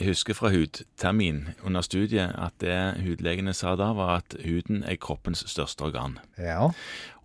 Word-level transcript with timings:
Jeg 0.00 0.08
husker 0.08 0.34
fra 0.34 0.48
hudtermin 0.48 1.42
under 1.62 1.84
studiet 1.84 2.32
at 2.40 2.54
det 2.62 2.76
hudlegene 3.04 3.52
sa 3.54 3.74
da, 3.76 3.90
var 3.92 4.22
at 4.22 4.34
huden 4.40 4.80
er 4.88 4.96
kroppens 4.96 5.44
største 5.46 5.84
organ. 5.84 6.16
Ja. 6.40 6.70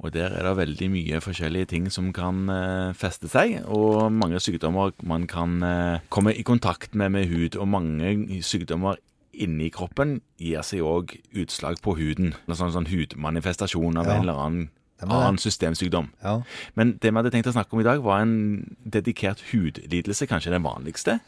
Og 0.03 0.11
der 0.13 0.35
er 0.35 0.43
det 0.43 0.57
veldig 0.59 0.89
mye 0.91 1.21
forskjellige 1.23 1.69
ting 1.71 1.87
som 1.93 2.11
kan 2.13 2.49
eh, 2.51 2.91
feste 2.93 3.31
seg, 3.31 3.61
og 3.65 4.11
mange 4.11 4.41
sykdommer 4.43 4.91
man 5.01 5.25
kan 5.31 5.63
eh, 5.63 6.03
komme 6.13 6.35
i 6.35 6.43
kontakt 6.43 6.93
med 6.93 7.15
med 7.15 7.31
hud. 7.31 7.55
Og 7.55 7.67
mange 7.71 8.41
sykdommer 8.43 8.99
inni 9.37 9.69
kroppen 9.71 10.19
gir 10.41 10.61
seg 10.65 10.83
òg 10.83 11.15
utslag 11.39 11.79
på 11.81 11.95
huden. 11.97 12.33
En 12.49 12.57
sånn, 12.59 12.73
sånn 12.75 12.91
hudmanifestasjon 12.91 13.97
av 13.97 14.05
Ja. 14.11 14.15
en 14.17 14.21
eller 14.27 14.43
annen, 14.43 14.69
annen 15.07 15.37
systemsykdom. 15.37 16.11
ja. 16.23 16.41
Men 16.75 16.97
det 16.97 17.11
vi 17.13 17.15
hadde 17.15 17.31
tenkt 17.31 17.47
å 17.47 17.53
snakke 17.55 17.73
om 17.73 17.79
i 17.79 17.87
dag, 17.87 18.03
var 18.03 18.21
en 18.21 18.75
dedikert 18.83 19.41
hudlidelse, 19.53 20.27
kanskje 20.27 20.51
den 20.51 20.63
vanligste. 20.67 21.19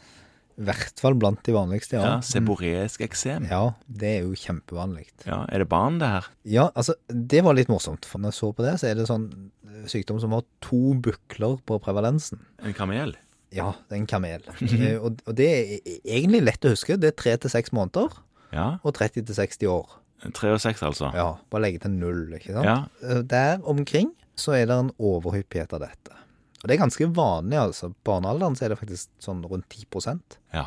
I 0.58 0.64
hvert 0.68 0.98
fall 1.00 1.14
blant 1.14 1.42
de 1.46 1.52
vanligste, 1.54 1.96
Ja, 1.96 2.02
ja. 2.04 2.16
Seboreisk 2.26 3.00
eksem. 3.06 3.46
Ja, 3.48 3.74
det 3.86 4.10
er 4.18 4.26
jo 4.26 4.34
kjempevanlig. 4.36 5.06
Ja, 5.26 5.44
er 5.48 5.58
det 5.62 5.68
barn, 5.68 5.98
det 6.02 6.08
her? 6.08 6.26
Ja, 6.44 6.70
altså, 6.74 6.94
det 7.08 7.42
var 7.46 7.54
litt 7.54 7.68
morsomt. 7.72 8.04
For 8.04 8.18
når 8.20 8.32
jeg 8.34 8.38
så 8.40 8.50
på 8.56 8.66
det, 8.66 8.74
så 8.82 8.90
er 8.90 8.94
det 8.98 9.06
sånn 9.08 9.28
eh, 9.64 9.86
sykdom 9.88 10.20
som 10.20 10.32
har 10.36 10.44
to 10.60 10.94
bukler 11.00 11.56
på 11.64 11.78
prevalensen. 11.80 12.42
En 12.62 12.74
kamel? 12.76 13.16
Ja, 13.54 13.72
det 13.88 13.96
er 13.96 14.00
en 14.02 14.06
kamel. 14.10 14.44
Eh, 14.60 14.98
og, 15.00 15.22
og 15.26 15.34
det 15.38 15.48
er 15.48 15.72
e- 15.80 15.96
egentlig 16.04 16.42
lett 16.44 16.66
å 16.68 16.74
huske. 16.74 16.98
Det 17.00 17.08
er 17.14 17.16
tre 17.18 17.36
til 17.40 17.50
seks 17.50 17.72
måneder 17.72 18.12
Ja. 18.52 18.68
og 18.84 18.94
30 18.98 19.24
til 19.30 19.34
60 19.34 19.66
år. 19.72 19.96
Tre 20.36 20.50
og 20.52 20.60
seks, 20.60 20.82
altså. 20.84 21.08
Ja, 21.16 21.30
bare 21.50 21.62
legge 21.64 21.80
til 21.80 21.94
null, 21.96 22.26
ikke 22.36 22.52
sant? 22.52 22.66
Ja. 22.68 22.76
Eh, 23.02 23.22
Der 23.24 23.62
omkring 23.64 24.12
så 24.36 24.52
er 24.56 24.66
det 24.68 24.76
en 24.76 24.92
overhyppighet 25.00 25.72
av 25.72 25.80
dette. 25.88 26.19
Og 26.60 26.68
det 26.68 26.76
er 26.76 26.82
ganske 26.82 27.06
vanlig, 27.16 27.56
altså. 27.58 27.92
Barnealderen 28.04 28.56
så 28.58 28.66
er 28.66 28.74
det 28.74 28.78
faktisk 28.82 29.08
sånn 29.22 29.40
rundt 29.48 29.68
10% 29.72 30.38
ja. 30.54 30.66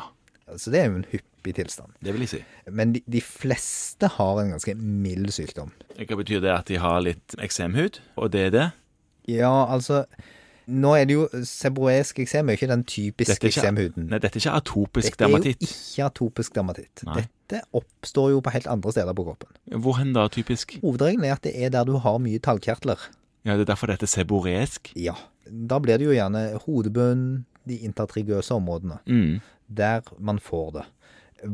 Så 0.60 0.68
det 0.74 0.80
er 0.82 0.90
jo 0.90 0.98
en 0.98 1.06
hyppig 1.08 1.54
tilstand. 1.56 1.94
Det 2.04 2.12
vil 2.12 2.26
jeg 2.26 2.28
si. 2.34 2.40
Men 2.68 2.92
de, 2.92 3.00
de 3.08 3.20
fleste 3.24 4.10
har 4.18 4.40
en 4.42 4.50
ganske 4.52 4.74
mild 4.76 5.30
sykdom. 5.32 5.70
Hva 5.96 6.18
betyr 6.20 6.42
det 6.44 6.50
at 6.52 6.68
de 6.68 6.76
har 6.82 7.00
litt 7.00 7.36
eksemhud, 7.40 8.00
og 8.20 8.28
det 8.34 8.42
er 8.50 8.52
det? 8.52 8.66
Ja, 9.30 9.54
altså 9.72 10.04
Nå 10.68 10.94
er 10.96 11.04
det 11.08 11.16
jo 11.16 11.24
Sebroisk 11.44 12.22
eksem 12.24 12.48
er 12.48 12.56
ikke 12.56 12.68
den 12.70 12.84
typiske 12.88 13.36
ikke- 13.36 13.50
eksemhuden. 13.52 14.06
Nei, 14.08 14.18
dette 14.20 14.38
er 14.38 14.44
ikke 14.44 14.54
atopisk 14.60 15.16
Dette 15.16 15.26
er 15.26 15.34
jo 15.34 15.52
ikke 15.52 16.06
atopisk 16.06 16.54
dermatitt. 16.56 17.02
Nei. 17.04 17.24
Dette 17.48 17.60
oppstår 17.76 18.30
jo 18.32 18.40
på 18.44 18.52
helt 18.54 18.68
andre 18.72 18.92
steder 18.92 19.16
på 19.16 19.26
kroppen. 19.26 19.50
Hvor 19.84 19.98
hen 19.98 20.14
da, 20.16 20.24
typisk? 20.32 20.78
Hovedregelen 20.80 21.24
er 21.28 21.36
at 21.36 21.42
det 21.44 21.52
er 21.56 21.72
der 21.74 21.84
du 21.88 21.98
har 22.00 22.16
mye 22.18 22.40
tallkjertler. 22.40 22.96
Ja, 23.44 23.56
det 23.56 23.66
er 23.66 23.72
derfor 23.74 23.92
dette 23.92 24.08
er 24.08 24.12
seboreisk. 24.12 24.92
Ja. 24.96 25.16
Da 25.44 25.78
blir 25.82 26.00
det 26.00 26.08
jo 26.08 26.14
gjerne 26.16 26.46
hodebunnen, 26.64 27.44
de 27.68 27.78
intertrigøse 27.86 28.52
områdene. 28.56 28.98
Mm. 29.08 29.40
Der 29.72 30.04
man 30.20 30.40
får 30.42 30.70
det. 30.78 30.84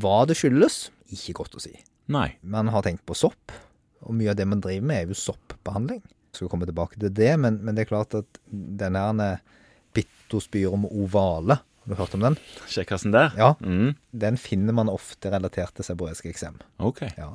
Hva 0.03 0.23
det 0.27 0.37
skyldes, 0.39 0.89
ikke 1.11 1.41
godt 1.43 1.59
å 1.59 1.63
si. 1.63 1.75
Nei. 2.11 2.33
Man 2.43 2.71
har 2.75 2.87
tenkt 2.87 3.05
på 3.07 3.15
sopp, 3.19 3.55
og 4.03 4.15
mye 4.19 4.33
av 4.33 4.39
det 4.39 4.47
man 4.51 4.63
driver 4.63 4.87
med 4.87 5.03
er 5.03 5.11
jo 5.13 5.19
soppbehandling. 5.19 6.03
Jeg 6.31 6.39
skal 6.39 6.51
komme 6.53 6.67
tilbake 6.67 6.99
til 6.99 7.15
det, 7.15 7.33
men, 7.43 7.59
men 7.63 7.75
det 7.75 7.85
er 7.85 7.91
klart 7.91 8.15
at 8.19 8.41
denne 8.51 9.33
pittospyrum 9.95 10.87
ovale, 10.91 11.59
har 11.81 11.95
du 11.95 11.97
hørt 11.99 12.15
om 12.15 12.23
den? 12.23 12.37
Kjekkasen 12.71 13.15
der? 13.15 13.33
Ja. 13.39 13.55
Mm. 13.65 13.95
Den 14.13 14.37
finner 14.39 14.77
man 14.77 14.91
ofte 14.93 15.33
relatert 15.33 15.75
til 15.79 15.87
seboresk 15.87 16.29
eksem. 16.31 16.61
Ok. 16.79 17.03
Ja. 17.17 17.33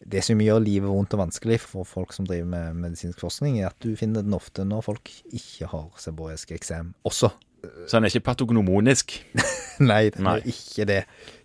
Det 0.00 0.22
som 0.24 0.40
gjør 0.40 0.62
livet 0.64 0.88
vondt 0.88 1.12
og 1.14 1.20
vanskelig 1.26 1.58
for 1.60 1.84
folk 1.84 2.14
som 2.16 2.24
driver 2.28 2.48
med 2.48 2.78
medisinsk 2.80 3.20
forskning, 3.20 3.58
er 3.60 3.68
at 3.68 3.76
du 3.84 3.92
finner 4.00 4.24
den 4.24 4.32
ofte 4.36 4.64
når 4.64 4.86
folk 4.86 5.10
ikke 5.28 5.68
har 5.68 5.90
seboisk 6.00 6.52
eksem 6.56 6.94
også. 7.04 7.28
Så 7.86 7.98
han 7.98 8.06
er 8.06 8.08
ikke 8.14 8.24
patognomonisk. 8.30 9.18
Nei, 9.90 10.06
det 10.14 10.22
Nei. 10.24 10.38
er 10.40 10.46
ikke 10.48 10.86
det. 10.88 11.00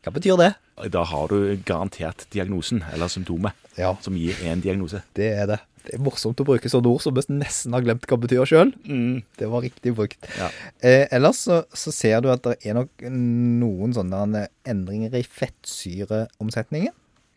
Hva 0.06 0.14
betyr 0.16 0.39
det? 0.39 0.53
Da 0.92 1.03
har 1.08 1.28
du 1.31 1.56
garantert 1.67 2.23
diagnosen, 2.31 2.81
eller 2.94 3.11
symptomet, 3.11 3.52
Ja, 3.76 3.94
som 4.03 4.16
gir 4.16 4.36
én 4.48 4.61
diagnose. 4.64 5.02
det 5.16 5.28
er 5.36 5.45
det. 5.52 5.59
Det 5.86 5.94
er 6.00 6.02
morsomt 6.02 6.39
å 6.42 6.45
bruke 6.48 6.70
sånne 6.72 6.89
ord 6.89 7.03
som 7.03 7.14
vi 7.14 7.22
nesten 7.36 7.76
har 7.76 7.83
glemt 7.86 8.08
hva 8.10 8.17
betyr 8.17 8.48
sjøl. 8.49 8.72
Mm. 8.89 9.20
Det 9.37 9.49
var 9.52 9.61
riktig 9.61 9.92
brukt. 9.93 10.17
Ja. 10.39 10.48
Eh, 10.82 11.04
ellers 11.14 11.43
så, 11.45 11.60
så 11.76 11.92
ser 11.93 12.23
du 12.26 12.32
at 12.33 12.42
det 12.48 12.55
er 12.66 12.73
nok 12.80 13.04
noen 13.11 13.93
sånne 13.93 14.48
endringer 14.66 15.14
i 15.20 15.22
fettsyreomsetningen. 15.27 16.93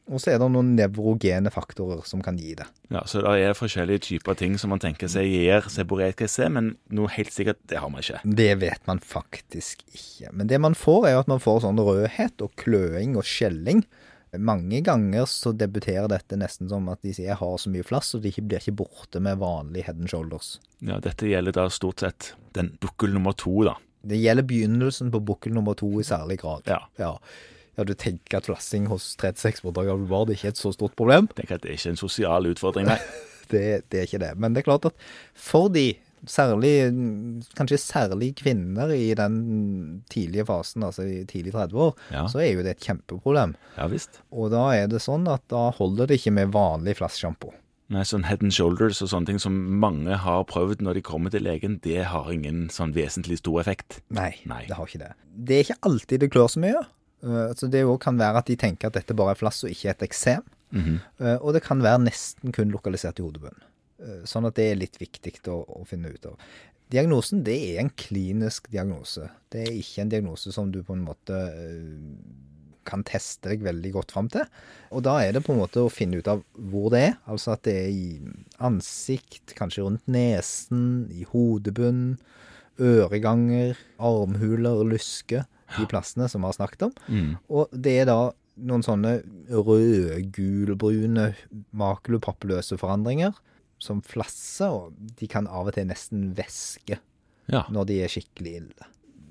Og 0.09 0.23
så 0.23 0.33
er 0.33 0.39
det 0.41 0.49
noen 0.49 0.73
nevrogene 0.77 1.51
faktorer 1.53 2.01
som 2.09 2.23
kan 2.25 2.39
gi 2.41 2.55
det. 2.57 2.65
Ja, 2.89 3.03
Så 3.05 3.21
det 3.21 3.35
er 3.45 3.57
forskjellige 3.57 4.07
typer 4.07 4.39
ting 4.41 4.57
som 4.61 4.73
man 4.73 4.81
tenker 4.81 5.11
seg 5.13 5.29
gir 5.29 5.69
seboreisk 5.69 6.23
eksem, 6.25 6.57
men 6.57 6.71
noe 6.89 7.13
helt 7.13 7.33
sikkert, 7.35 7.61
det 7.69 7.83
har 7.83 7.93
man 7.93 8.01
ikke. 8.01 8.23
Det 8.25 8.51
vet 8.63 8.87
man 8.89 9.03
faktisk 9.05 9.85
ikke. 9.93 10.33
Men 10.33 10.49
det 10.49 10.61
man 10.65 10.77
får, 10.79 11.09
er 11.09 11.17
jo 11.17 11.25
at 11.27 11.33
man 11.35 11.43
får 11.45 11.61
sånn 11.67 11.83
rødhet 11.83 12.45
og 12.45 12.55
kløing 12.57 13.19
og 13.21 13.29
skjelling. 13.29 13.85
Mange 14.37 14.81
ganger 14.85 15.25
så 15.29 15.55
debuterer 15.57 16.09
dette 16.13 16.37
nesten 16.37 16.69
som 16.69 16.89
at 16.93 17.01
de 17.03 17.15
sier 17.15 17.29
'jeg 17.29 17.41
har 17.41 17.57
så 17.57 17.71
mye 17.71 17.85
flass', 17.85 18.15
og 18.15 18.23
de 18.23 18.33
blir 18.33 18.61
ikke 18.61 18.77
borte 18.77 19.21
med 19.21 19.39
vanlig 19.39 19.85
head 19.85 19.97
and 19.97 20.09
shoulders. 20.09 20.59
Ja, 20.81 21.01
Dette 21.01 21.27
gjelder 21.27 21.53
da 21.53 21.69
stort 21.69 22.01
sett 22.01 22.35
den 22.53 22.77
bukkel 22.81 23.13
nummer 23.13 23.33
to, 23.33 23.65
da. 23.65 23.77
Det 24.07 24.17
gjelder 24.21 24.43
begynnelsen 24.43 25.11
på 25.11 25.21
bukkel 25.25 25.53
nummer 25.53 25.75
to 25.75 25.89
i 25.99 26.05
særlig 26.05 26.39
grad. 26.39 26.63
Ja. 26.67 26.87
Ja, 26.99 27.19
ja 27.79 27.85
du 27.87 27.95
tenker 27.95 28.41
at 28.41 28.49
flassing 28.51 28.89
hos 28.91 29.13
36 29.23 29.63
måneder 29.65 29.93
gamle 29.93 30.09
barn 30.11 30.35
ikke 30.35 30.51
er 30.51 30.55
et 30.57 30.61
så 30.61 30.73
stort 30.75 30.97
problem? 30.99 31.31
Tenk 31.39 31.53
at 31.55 31.63
det 31.63 31.71
er 31.73 31.79
ikke 31.79 31.95
en 31.95 32.01
sosial 32.03 32.51
utfordring, 32.51 32.91
nei. 32.91 32.99
Det, 33.49 33.61
det 33.89 33.97
er 34.03 34.05
ikke 34.05 34.19
det. 34.21 34.35
Men 34.37 34.53
det 34.53 34.61
er 34.61 34.67
klart 34.67 34.85
at 34.91 34.99
for 35.33 35.71
de, 35.73 35.87
særlig, 36.29 36.73
kanskje 37.57 37.79
særlig 37.81 38.35
kvinner 38.37 38.91
i 38.93 39.15
den 39.17 40.03
tidlige 40.13 40.45
fasen, 40.51 40.85
altså 40.85 41.07
i 41.09 41.23
tidlig 41.25 41.55
30 41.55 41.79
år, 41.87 41.95
Ja. 42.13 42.27
så 42.29 42.43
er 42.45 42.51
jo 42.53 42.65
det 42.67 42.75
et 42.77 42.85
kjempeproblem. 42.85 43.55
Ja 43.79 43.87
visst. 43.89 44.21
Og 44.37 44.51
da 44.53 44.67
er 44.77 44.91
det 44.93 45.01
sånn 45.01 45.25
at 45.33 45.47
da 45.49 45.71
holder 45.79 46.11
det 46.11 46.19
ikke 46.21 46.35
med 46.37 46.53
vanlig 46.53 46.99
flasssjampo. 47.01 47.55
Nei, 47.89 48.03
sånn 48.05 48.27
head 48.29 48.43
and 48.45 48.53
shoulders 48.53 49.01
og 49.01 49.09
sånne 49.15 49.31
ting 49.31 49.39
som 49.41 49.55
mange 49.81 50.13
har 50.21 50.43
prøvd 50.45 50.83
når 50.85 50.99
de 50.99 51.07
kommer 51.09 51.33
til 51.33 51.47
legen, 51.49 51.79
det 51.81 52.03
har 52.11 52.29
ingen 52.35 52.67
sånn 52.69 52.93
vesentlig 52.93 53.39
stor 53.41 53.63
effekt. 53.63 54.03
Nei, 54.13 54.35
Nei. 54.45 54.67
det 54.69 54.77
har 54.77 54.85
ikke 54.91 55.01
det. 55.07 55.15
Det 55.49 55.57
er 55.57 55.65
ikke 55.71 55.81
alltid 55.89 56.21
det 56.27 56.29
klør 56.37 56.53
så 56.53 56.61
mye. 56.61 56.85
Uh, 57.25 57.51
så 57.59 57.71
det 57.71 57.85
òg 57.87 57.99
kan 58.03 58.19
være 58.21 58.43
at 58.43 58.51
de 58.51 58.57
tenker 58.61 58.91
at 58.91 58.99
dette 58.99 59.17
bare 59.17 59.35
er 59.35 59.41
flass 59.41 59.65
og 59.67 59.73
ikke 59.75 59.93
et 59.95 60.07
eksem. 60.09 60.47
Mhm. 60.75 60.99
Uh, 61.21 61.37
og 61.37 61.55
det 61.57 61.65
kan 61.67 61.83
være 61.83 62.05
nesten 62.07 62.55
kun 62.55 62.75
lokalisert 62.75 63.21
i 63.21 63.27
hodebunnen. 63.27 63.65
Uh, 63.99 64.23
sånn 64.29 64.47
at 64.47 64.59
det 64.59 64.71
er 64.71 64.83
litt 64.83 64.99
viktig 65.01 65.41
å, 65.51 65.63
å 65.81 65.87
finne 65.89 66.13
ut 66.13 66.29
av. 66.31 66.37
Diagnosen 66.89 67.43
det 67.45 67.57
er 67.75 67.83
en 67.83 67.91
klinisk 68.01 68.71
diagnose. 68.73 69.29
Det 69.53 69.67
er 69.67 69.75
ikke 69.77 70.05
en 70.05 70.13
diagnose 70.13 70.53
som 70.55 70.71
du 70.73 70.81
på 70.87 70.95
en 70.97 71.05
måte 71.05 71.37
kan 72.89 73.05
teste 73.05 73.51
deg 73.53 73.65
veldig 73.67 73.93
godt 73.99 74.15
fram 74.15 74.31
til. 74.33 74.47
Og 74.97 75.05
da 75.05 75.19
er 75.21 75.35
det 75.37 75.45
på 75.45 75.53
en 75.53 75.61
måte 75.61 75.85
å 75.85 75.93
finne 75.93 76.21
ut 76.21 76.31
av 76.31 76.41
hvor 76.71 76.89
det 76.95 77.03
er. 77.11 77.15
Altså 77.29 77.53
at 77.55 77.67
det 77.69 77.75
er 77.83 77.91
i 77.93 78.07
ansikt, 78.65 79.53
kanskje 79.59 79.85
rundt 79.85 80.09
nesen, 80.11 81.09
i 81.13 81.27
hodebunn, 81.29 82.17
øreganger, 82.81 83.77
armhuler, 83.99 84.85
luske. 84.87 85.45
De 85.77 85.85
plassene 85.91 86.29
som 86.33 86.41
vi 86.41 86.49
har 86.49 86.57
snakket 86.57 86.87
om. 86.89 86.93
Mm. 87.13 87.33
Og 87.53 87.69
det 87.77 87.99
er 88.01 88.07
da 88.09 88.19
noen 88.59 88.83
sånne 88.83 89.19
rød-gulbrune 89.53 91.27
makulopapuløse 91.77 92.79
forandringer 92.81 93.37
som 93.79 94.01
flasser, 94.03 94.73
og 94.75 94.95
de 95.21 95.29
kan 95.31 95.47
av 95.47 95.69
og 95.71 95.77
til 95.77 95.87
nesten 95.91 96.33
væske 96.39 96.99
Ja. 97.49 97.63
når 97.71 97.87
de 97.87 98.01
er 98.05 98.09
skikkelig 98.13 98.55
ille. 98.57 98.89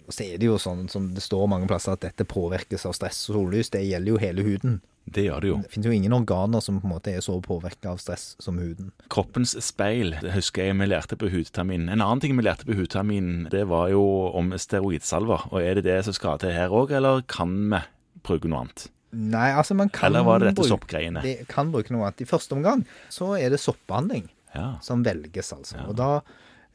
Og 0.07 0.13
så 0.13 0.23
er 0.23 0.37
det 0.39 0.47
jo 0.47 0.55
sånn 0.57 0.87
som 0.89 1.13
det 1.13 1.21
står 1.21 1.47
mange 1.51 1.67
plasser 1.67 1.91
at 1.93 2.01
dette 2.01 2.23
påvirkes 2.25 2.85
av 2.87 2.93
stress 2.95 3.29
og 3.29 3.35
sollys. 3.35 3.69
Det 3.69 3.83
gjelder 3.83 4.07
jo 4.13 4.17
hele 4.17 4.41
huden. 4.45 4.81
Det 5.07 5.23
gjør 5.23 5.41
det 5.43 5.49
jo. 5.49 5.57
Det 5.63 5.71
finnes 5.71 5.87
jo 5.87 5.95
ingen 5.95 6.13
organer 6.17 6.59
som 6.63 6.81
på 6.81 6.87
en 6.89 6.93
måte 6.97 7.13
er 7.15 7.21
så 7.23 7.37
påvirka 7.41 7.93
av 7.93 8.01
stress 8.03 8.35
som 8.43 8.57
huden. 8.59 8.91
Kroppens 9.13 9.53
speil, 9.63 10.11
det 10.21 10.33
husker 10.35 10.67
jeg 10.67 10.75
vi 10.81 10.87
lærte 10.89 11.15
på 11.19 11.29
hudterminen. 11.31 11.87
En 11.93 12.03
annen 12.03 12.19
ting 12.23 12.35
vi 12.37 12.43
lærte 12.43 12.67
på 12.67 12.75
hudterminen, 12.75 13.47
det 13.53 13.63
var 13.71 13.87
jo 13.93 14.03
om 14.35 14.51
steroidsalver. 14.51 15.47
Og 15.53 15.61
er 15.63 15.79
det 15.79 15.85
det 15.87 15.97
som 16.05 16.13
skal 16.17 16.41
til 16.43 16.51
her 16.51 16.69
òg, 16.75 16.91
eller 16.99 17.23
kan 17.31 17.53
vi 17.71 17.79
bruke 18.27 18.51
noe 18.51 18.65
annet? 18.65 18.89
Nei, 19.17 19.47
altså 19.55 19.73
man 19.79 19.89
kan 19.89 20.09
Eller 20.11 20.25
var 20.27 20.39
det 20.43 20.49
dette 20.51 20.59
bruke- 20.61 20.73
soppgreiene? 20.75 21.21
Det 21.23 21.47
kan 21.47 21.71
bruke 21.71 21.93
noe 21.95 22.09
annet. 22.09 22.21
I 22.21 22.27
første 22.27 22.51
omgang 22.57 22.83
så 23.09 23.37
er 23.39 23.49
det 23.55 23.61
soppbehandling. 23.63 24.27
Ja. 24.55 24.79
som 24.81 25.03
velges, 25.03 25.51
altså. 25.53 25.75
Ja. 25.77 25.83
Og 25.91 25.95
da 25.99 26.21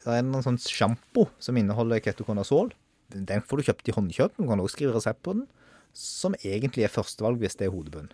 da 0.05 0.17
er 0.17 0.21
det 0.21 0.35
en 0.35 0.43
sånn 0.43 0.59
sjampo 0.59 1.25
som 1.39 1.57
inneholder 1.57 1.99
ketokonazol. 2.03 2.71
Den 3.11 3.41
får 3.41 3.59
du 3.59 3.63
kjøpt 3.63 3.89
i 3.89 3.95
håndkjøp, 3.95 4.33
du 4.37 4.47
kan 4.47 4.59
også 4.59 4.75
skrive 4.77 4.93
resept 4.95 5.21
på 5.23 5.33
den. 5.37 5.45
Som 5.93 6.35
egentlig 6.43 6.83
er 6.85 6.91
førstevalg 6.93 7.39
hvis 7.39 7.55
det 7.59 7.67
er 7.67 7.73
hodebunn. 7.73 8.09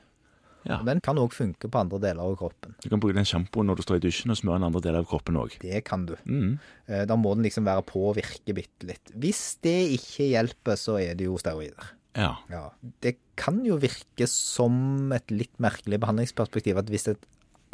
Ja. 0.67 0.81
Den 0.83 0.99
kan 1.01 1.17
òg 1.21 1.31
funke 1.33 1.69
på 1.71 1.79
andre 1.79 1.99
deler 2.03 2.19
av 2.25 2.35
kroppen. 2.39 2.75
Du 2.83 2.89
kan 2.91 2.99
bruke 2.99 3.15
den 3.15 3.27
sjampoen 3.27 3.69
når 3.69 3.79
du 3.79 3.83
står 3.85 3.99
i 4.01 4.03
dusjen 4.07 4.33
og 4.33 4.37
smøre 4.41 4.59
en 4.59 4.67
andre 4.67 4.81
deler 4.83 4.99
av 5.03 5.07
kroppen 5.07 5.37
òg. 5.39 5.55
Det 5.61 5.83
kan 5.87 6.05
du. 6.09 6.15
Mm. 6.25 6.59
Eh, 6.87 7.05
Da 7.07 7.15
må 7.15 7.33
den 7.35 7.45
liksom 7.47 7.65
være 7.65 7.85
på 7.87 8.01
og 8.09 8.17
virke 8.19 8.55
bitte 8.57 8.89
litt. 8.89 9.13
Hvis 9.15 9.57
det 9.63 9.77
ikke 9.95 10.27
hjelper, 10.33 10.75
så 10.75 10.97
er 10.99 11.15
det 11.15 11.25
jo 11.29 11.37
steroider. 11.39 11.93
Ja. 12.17 12.33
Ja. 12.51 12.65
Det 13.05 13.15
kan 13.39 13.61
jo 13.63 13.77
virke 13.79 14.27
som 14.27 15.11
et 15.15 15.29
litt 15.31 15.53
merkelig 15.63 15.99
behandlingsperspektiv 16.03 16.81
at 16.81 16.89
hvis 16.91 17.07
et 17.13 17.21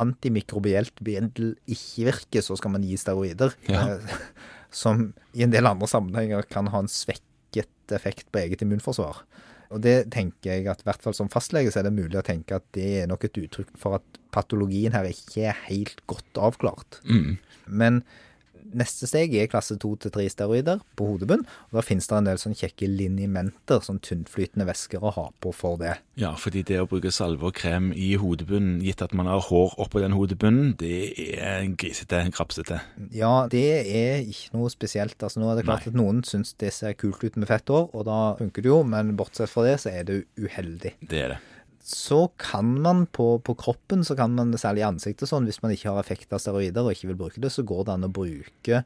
antimikrobielt 0.04 1.00
middel 1.06 1.54
ikke 1.72 2.10
virker, 2.10 2.44
så 2.44 2.58
skal 2.60 2.74
man 2.76 2.84
gi 2.86 2.98
steroider. 3.00 3.56
Ja. 3.72 3.96
Eh, 3.96 4.20
Som 4.76 5.14
i 5.32 5.40
en 5.46 5.54
del 5.54 5.64
andre 5.70 5.88
sammenhenger 5.88 6.44
kan 6.52 6.68
ha 6.68 6.82
en 6.84 6.90
svekket 6.92 7.94
effekt 7.96 8.28
på 8.34 8.42
eget 8.42 8.60
immunforsvar. 8.66 9.22
Og 9.73 9.81
det 9.85 9.95
tenker 10.13 10.51
jeg 10.51 10.67
at 10.71 10.83
i 10.83 10.88
hvert 10.88 11.01
fall 11.03 11.15
som 11.17 11.31
fastlege 11.31 11.71
så 11.73 11.81
er 11.81 11.88
det 11.89 11.95
mulig 11.97 12.19
å 12.19 12.25
tenke 12.25 12.59
at 12.59 12.65
det 12.77 12.89
er 13.01 13.09
nok 13.09 13.25
et 13.27 13.39
uttrykk 13.41 13.73
for 13.81 13.97
at 14.00 14.19
patologien 14.35 14.95
her 14.95 15.07
ikke 15.09 15.47
er 15.50 15.65
helt 15.69 16.03
godt 16.12 16.41
avklart. 16.41 17.00
Mm. 17.07 17.38
Men 17.65 18.03
neste 18.73 19.07
steg 19.09 19.35
er 19.38 19.50
klasse 19.51 19.77
2-3-steroider 19.81 20.81
på 20.97 21.07
hodebunn. 21.12 21.45
Og 21.69 21.77
da 21.77 21.83
finnes 21.85 22.07
det 22.09 22.17
en 22.17 22.29
del 22.29 22.41
sånn 22.41 22.57
kjekke 22.57 22.89
linimenter, 22.89 23.81
sånn 23.85 24.01
tyntflytende 24.03 24.67
væsker 24.69 25.03
å 25.03 25.13
ha 25.15 25.25
på 25.44 25.53
for 25.56 25.79
det. 25.81 25.97
Ja, 26.19 26.33
fordi 26.39 26.63
det 26.67 26.79
å 26.81 26.89
bruke 26.89 27.12
salve 27.13 27.50
og 27.50 27.57
krem 27.57 27.91
i 27.91 28.13
hodebunnen, 28.19 28.79
gitt 28.85 29.03
at 29.06 29.15
man 29.17 29.29
har 29.29 29.44
hår 29.47 29.75
oppå 29.83 30.01
den 30.03 30.15
hodebunnen, 30.15 30.75
det 30.79 31.13
er 31.38 31.65
grisete, 31.77 32.23
krapsete. 32.35 32.81
Ja, 33.15 33.33
det 33.51 33.65
er 33.85 34.23
ikke 34.23 34.56
noe 34.57 34.71
spesielt. 34.73 35.17
Altså 35.21 35.44
Nå 35.44 35.51
er 35.51 35.59
det 35.59 35.67
klart 35.67 35.85
Nei. 35.85 35.94
at 35.94 36.00
noen 36.00 36.23
syns 36.27 36.56
det 36.62 36.71
ser 36.75 36.95
kult 37.00 37.23
ut 37.23 37.35
med 37.39 37.50
fett 37.51 37.69
hår, 37.71 37.91
og 37.94 38.07
da 38.07 38.21
funker 38.39 38.65
det 38.65 38.71
jo, 38.71 38.79
men 38.88 39.15
bortsett 39.19 39.51
fra 39.51 39.67
det 39.67 39.77
så 39.83 39.91
er 39.94 40.07
det 40.07 40.23
uheldig. 40.39 40.95
Det 41.03 41.21
er 41.25 41.35
det. 41.35 41.41
Så 41.86 42.32
kan 42.42 42.72
man 42.82 43.04
på, 43.14 43.36
på 43.46 43.54
kroppen, 43.62 44.02
så 44.08 44.16
kan 44.18 44.34
man 44.34 44.56
særlig 44.58 44.82
i 44.82 44.88
ansiktet 44.88 45.30
sånn, 45.30 45.46
hvis 45.46 45.62
man 45.62 45.76
ikke 45.76 45.92
har 45.94 46.02
effekt 46.02 46.34
av 46.34 46.42
steroider 46.42 46.82
og 46.82 46.96
ikke 46.96 47.12
vil 47.12 47.20
bruke 47.20 47.44
det, 47.44 47.52
så 47.54 47.66
går 47.68 47.86
det 47.86 47.94
an 47.94 48.08
å 48.08 48.14
bruke 48.16 48.80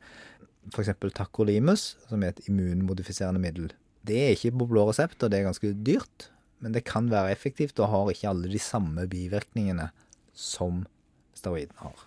f.eks. 0.73 0.91
tacrolimus, 1.15 1.93
som 2.09 2.23
er 2.23 2.33
et 2.33 2.43
immunmodifiserende 2.51 3.41
middel. 3.41 3.71
Det 4.05 4.19
er 4.19 4.35
ikke 4.35 4.51
på 4.59 4.67
blå 4.73 4.83
resept, 4.89 5.21
og 5.23 5.31
det 5.31 5.39
er 5.39 5.47
ganske 5.47 5.71
dyrt, 5.87 6.27
men 6.59 6.75
det 6.75 6.83
kan 6.87 7.07
være 7.11 7.31
effektivt 7.33 7.79
og 7.79 7.91
har 7.93 8.11
ikke 8.11 8.31
alle 8.33 8.51
de 8.51 8.61
samme 8.61 9.07
bivirkningene 9.09 9.89
som 10.35 10.83
steroidene 11.37 11.79
har. 11.79 12.05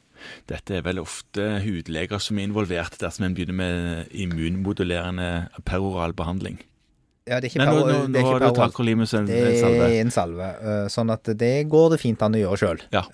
Dette 0.50 0.77
er 0.77 0.85
vel 0.87 1.00
ofte 1.03 1.47
hudleger 1.65 2.21
som 2.23 2.39
er 2.39 2.47
involvert 2.50 2.99
dersom 3.00 3.27
en 3.27 3.37
begynner 3.37 3.56
med 3.59 4.12
immunmodulerende 4.12 5.49
peroral 5.67 6.15
behandling. 6.17 6.61
Ja, 7.32 7.38
det 7.40 7.49
er 7.49 7.52
ikke 7.55 7.62
Men 7.62 7.70
nå, 7.73 7.84
nå, 8.12 8.32
det 8.43 8.50
tacrolimus 8.58 9.14
en, 9.17 9.31
en 9.32 9.56
salve. 9.56 9.87
Det 9.87 9.87
er 9.88 10.02
en 10.02 10.12
salve, 10.12 10.49
eh, 10.61 10.82
sånn 10.93 11.12
at 11.14 11.31
det 11.40 11.55
går 11.73 11.94
det 11.94 12.00
fint 12.02 12.25
an 12.26 12.37
å 12.37 12.43
gjøre 12.43 12.61
sjøl. 12.61 12.84
Ja. 12.93 13.06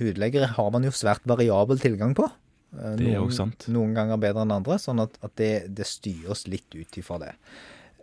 hudleger 0.00 0.44
har 0.58 0.70
man 0.74 0.84
jo 0.84 0.92
svært 0.92 1.24
variabel 1.28 1.80
tilgang 1.80 2.12
på. 2.18 2.28
Uh, 2.76 2.94
Det 2.98 3.08
er 3.14 3.22
noen, 3.22 3.32
sant. 3.32 3.64
Noen 3.72 3.94
ganger 3.96 4.20
bedre 4.20 4.44
enn 4.44 4.52
andre, 4.58 4.76
sånn 4.82 5.00
at, 5.00 5.16
at 5.24 5.32
det, 5.40 5.52
det 5.72 5.88
styres 5.88 6.44
litt 6.52 6.68
ut 6.76 7.00
ifra 7.00 7.20
det. 7.22 7.32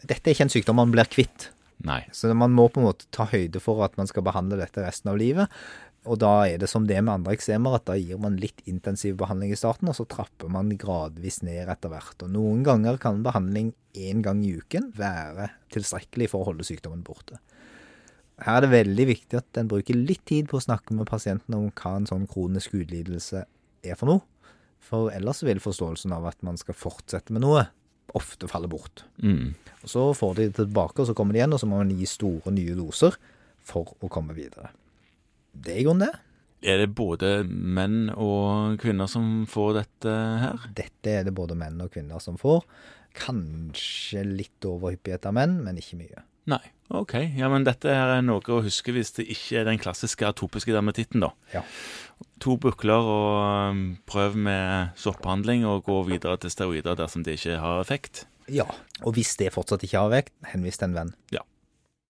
Dette 0.02 0.30
er 0.30 0.36
ikke 0.36 0.48
en 0.48 0.54
sykdom 0.54 0.80
man 0.82 0.94
blir 0.94 1.10
kvitt, 1.10 1.52
Nei. 1.86 2.02
så 2.16 2.32
man 2.38 2.54
må 2.56 2.68
på 2.72 2.82
en 2.82 2.88
måte 2.88 3.08
ta 3.14 3.28
høyde 3.30 3.62
for 3.62 3.84
at 3.86 3.98
man 4.00 4.10
skal 4.10 4.26
behandle 4.26 4.58
dette 4.60 4.82
resten 4.82 5.12
av 5.14 5.20
livet. 5.22 5.52
Og 6.06 6.20
da 6.22 6.46
er 6.46 6.60
det 6.62 6.70
som 6.70 6.86
det 6.86 7.00
med 7.02 7.14
andre 7.16 7.34
eksemer, 7.34 7.78
at 7.78 7.88
da 7.90 7.96
gir 7.98 8.20
man 8.22 8.38
litt 8.38 8.62
intensiv 8.70 9.18
behandling 9.18 9.54
i 9.56 9.58
starten, 9.58 9.90
og 9.90 9.98
så 9.98 10.06
trapper 10.10 10.52
man 10.54 10.70
gradvis 10.78 11.42
ned 11.46 11.72
etter 11.72 11.92
hvert. 11.92 12.20
Og 12.22 12.32
noen 12.34 12.62
ganger 12.68 13.00
kan 13.02 13.24
behandling 13.26 13.74
én 13.98 14.22
gang 14.26 14.44
i 14.46 14.54
uken 14.60 14.92
være 14.98 15.50
tilstrekkelig 15.74 16.30
for 16.32 16.44
å 16.44 16.52
holde 16.52 16.68
sykdommen 16.68 17.02
borte. 17.06 17.40
Her 18.44 18.60
er 18.60 18.66
det 18.66 18.74
veldig 18.74 19.08
viktig 19.08 19.40
at 19.40 19.60
en 19.62 19.72
bruker 19.72 19.98
litt 19.98 20.26
tid 20.28 20.50
på 20.52 20.60
å 20.60 20.66
snakke 20.66 20.96
med 20.98 21.08
pasienten 21.08 21.56
om 21.58 21.70
hva 21.72 21.96
en 21.98 22.08
sånn 22.10 22.28
kronisk 22.30 22.76
hudlidelse 22.76 23.46
er 23.86 24.00
for 24.00 24.12
noe. 24.12 24.26
For 24.86 25.10
ellers 25.16 25.42
vil 25.48 25.64
forståelsen 25.64 26.14
av 26.14 26.28
at 26.30 26.44
man 26.46 26.60
skal 26.62 26.78
fortsette 26.78 27.34
med 27.34 27.46
noe, 27.46 27.64
ofte 28.16 28.50
falle 28.52 28.70
bort. 28.70 29.06
Mm. 29.24 29.56
Og 29.82 29.90
Så 29.90 30.04
får 30.14 30.36
de 30.36 30.50
det 30.50 30.60
tilbake, 30.60 31.02
og 31.02 31.10
så 31.10 31.16
kommer 31.18 31.34
de 31.34 31.42
igjen, 31.42 31.56
og 31.56 31.62
så 31.64 31.70
må 31.70 31.80
man 31.82 31.94
gi 31.96 32.06
store, 32.10 32.54
nye 32.54 32.76
doser 32.78 33.18
for 33.66 33.96
å 34.04 34.12
komme 34.12 34.36
videre. 34.38 34.70
Det 35.56 35.76
er 35.76 35.82
i 35.82 35.88
grunnen 35.88 36.08
det. 36.08 36.22
Er 36.66 36.82
det 36.82 36.92
både 36.98 37.32
menn 37.46 38.10
og 38.12 38.80
kvinner 38.82 39.10
som 39.12 39.44
får 39.50 39.74
dette 39.80 40.14
her? 40.42 40.70
Dette 40.78 41.18
er 41.20 41.28
det 41.28 41.36
både 41.38 41.58
menn 41.60 41.82
og 41.84 41.92
kvinner 41.94 42.22
som 42.24 42.40
får. 42.42 42.64
Kanskje 43.16 44.26
litt 44.28 44.66
overhyppighet 44.66 45.28
av 45.30 45.36
menn, 45.38 45.60
men 45.66 45.78
ikke 45.80 46.00
mye. 46.00 46.26
Nei. 46.50 46.64
Ok. 46.94 47.16
Ja, 47.38 47.50
men 47.50 47.66
dette 47.66 47.90
her 47.90 48.12
er 48.18 48.22
noe 48.26 48.44
å 48.54 48.62
huske 48.66 48.94
hvis 48.94 49.16
det 49.18 49.26
ikke 49.34 49.62
er 49.62 49.70
den 49.70 49.82
klassiske 49.82 50.28
atopiske 50.28 50.74
dermatitten, 50.74 51.24
da. 51.26 51.32
Ja. 51.54 51.64
To 52.44 52.60
bukler 52.62 53.10
og 53.10 53.72
um, 53.74 53.84
prøv 54.10 54.38
med 54.38 54.94
soppbehandling 55.02 55.66
og 55.70 55.86
gå 55.88 56.04
videre 56.12 56.38
til 56.42 56.54
steroider 56.54 56.98
dersom 57.00 57.26
det 57.26 57.40
ikke 57.40 57.58
har 57.64 57.82
effekt. 57.82 58.26
Ja, 58.52 58.68
og 59.02 59.18
hvis 59.18 59.34
det 59.42 59.54
fortsatt 59.56 59.86
ikke 59.88 60.04
har 60.04 60.14
effekt, 60.14 60.36
henvis 60.52 60.78
til 60.78 60.92
en 60.92 60.98
venn. 61.00 61.14
Ja. 61.34 61.42